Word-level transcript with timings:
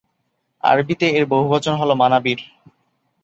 আরবিতে 0.63 1.07
এর 1.09 1.25
বহুবচন 1.25 1.73
হল 1.75 1.91
মানাবির। 1.93 2.39